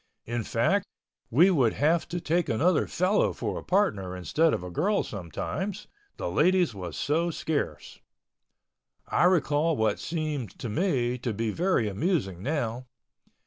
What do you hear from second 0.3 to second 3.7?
fact, we would have to take another fellow for a